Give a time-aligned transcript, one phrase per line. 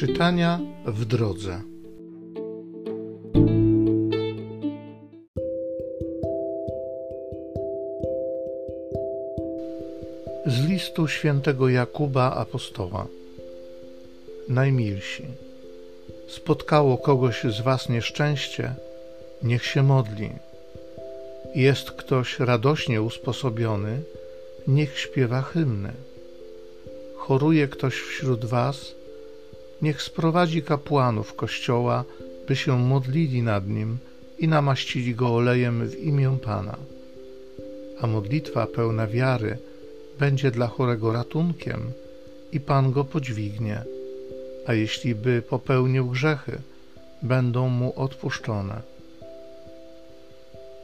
[0.00, 1.60] Czytania w drodze.
[10.46, 13.06] Z listu świętego Jakuba apostoła.
[14.48, 15.24] Najmilsi.
[16.28, 18.74] Spotkało kogoś z was nieszczęście,
[19.42, 20.30] niech się modli.
[21.54, 24.02] Jest ktoś radośnie usposobiony,
[24.66, 25.92] niech śpiewa hymny.
[27.16, 28.99] Choruje ktoś wśród was,
[29.82, 32.04] niech sprowadzi kapłanów kościoła,
[32.48, 33.98] by się modlili nad nim
[34.38, 36.76] i namaścili go olejem w imię Pana.
[38.00, 39.58] A modlitwa pełna wiary
[40.18, 41.92] będzie dla chorego ratunkiem
[42.52, 43.82] i Pan go podźwignie,
[44.66, 46.58] a jeśli by popełnił grzechy,
[47.22, 48.82] będą mu odpuszczone.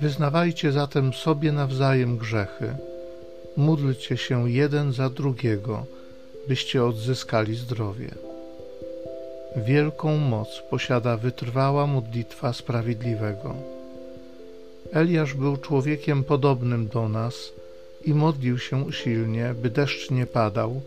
[0.00, 2.76] Wyznawajcie zatem sobie nawzajem grzechy,
[3.56, 5.86] módlcie się jeden za drugiego,
[6.48, 8.27] byście odzyskali zdrowie.
[9.66, 13.54] Wielką moc posiada wytrwała modlitwa sprawiedliwego.
[14.92, 17.52] Eliasz był człowiekiem podobnym do nas
[18.04, 20.80] i modlił się usilnie, by deszcz nie padał,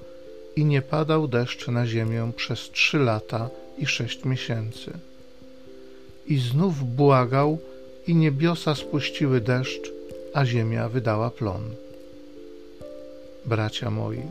[0.55, 4.91] i nie padał deszcz na ziemię przez trzy lata i sześć miesięcy.
[6.27, 7.59] I znów błagał,
[8.07, 9.91] i niebiosa spuściły deszcz,
[10.33, 11.63] a ziemia wydała plon.
[13.45, 14.21] Bracia moi,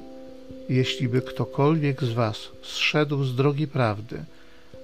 [0.70, 4.24] jeśli by ktokolwiek z was zszedł z drogi prawdy,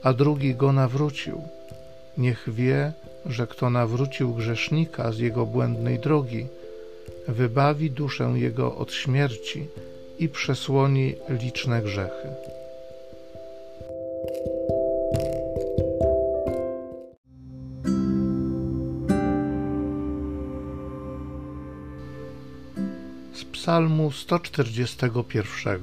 [0.03, 1.43] a drugi go nawrócił,
[2.19, 2.93] niech wie,
[3.27, 6.47] że kto nawrócił grzesznika z jego błędnej drogi,
[7.29, 9.67] wybawi duszę jego od śmierci
[10.19, 12.29] i przesłoni liczne grzechy.
[23.67, 25.81] Psalmu 141.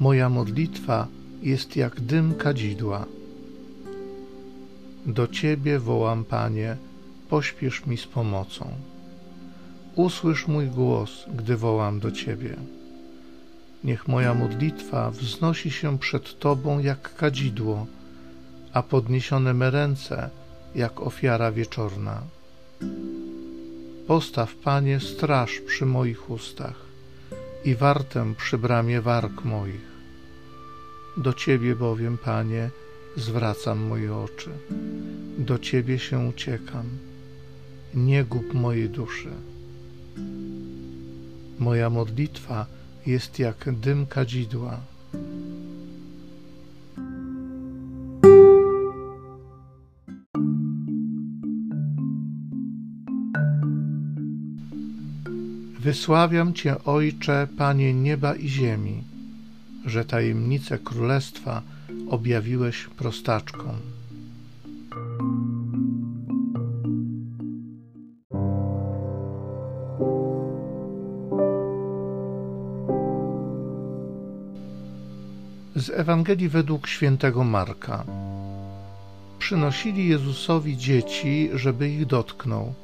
[0.00, 1.06] Moja modlitwa
[1.42, 3.04] jest jak dym kadzidła.
[5.06, 6.76] Do Ciebie wołam, Panie,
[7.28, 8.70] pośpiesz mi z pomocą.
[9.94, 12.56] Usłysz mój głos, gdy wołam do Ciebie.
[13.84, 17.86] Niech moja modlitwa wznosi się przed Tobą jak kadzidło,
[18.72, 20.30] a podniesione me ręce
[20.74, 22.22] jak ofiara wieczorna.
[24.08, 26.80] Postaw, Panie, straż przy moich ustach
[27.64, 29.88] i wartę przy bramie warg moich.
[31.16, 32.70] Do Ciebie bowiem, Panie,
[33.16, 34.50] zwracam moje oczy,
[35.38, 36.86] do Ciebie się uciekam.
[37.94, 39.30] Nie gub mojej duszy.
[41.58, 42.66] Moja modlitwa
[43.06, 44.80] jest jak dym kadzidła.
[55.78, 59.02] Wysławiam Cię, Ojcze, Panie nieba i ziemi,
[59.86, 61.62] że tajemnice królestwa
[62.10, 63.76] objawiłeś prostaczkom.
[75.76, 78.04] Z Ewangelii według świętego Marka.
[79.38, 82.74] Przynosili Jezusowi dzieci, żeby ich dotknął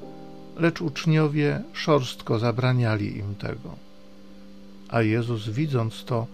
[0.56, 3.70] lecz uczniowie szorstko zabraniali im tego.
[4.88, 6.26] A Jezus, widząc to,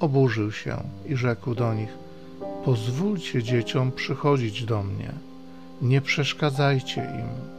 [0.00, 0.76] oburzył się
[1.08, 1.88] i rzekł do nich:
[2.64, 5.12] Pozwólcie dzieciom przychodzić do mnie,
[5.82, 7.56] nie przeszkadzajcie im.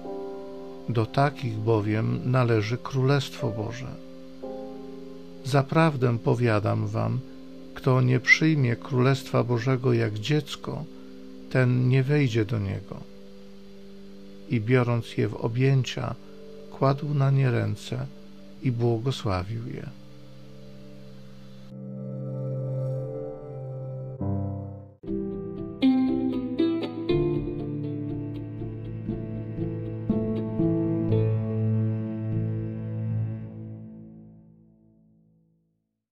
[0.94, 3.88] Do takich bowiem należy Królestwo Boże.
[5.46, 7.20] Zaprawdę powiadam wam,
[7.76, 10.84] kto nie przyjmie Królestwa Bożego jak dziecko,
[11.50, 13.17] ten nie wejdzie do niego
[14.50, 16.16] i biorąc je w objęcia,
[16.72, 18.06] kładł na nie ręce
[18.64, 19.90] i błogosławił je.